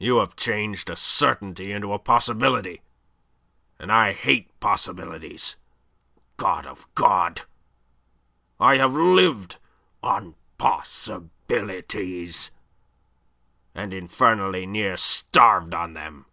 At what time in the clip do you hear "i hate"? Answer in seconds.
3.92-4.48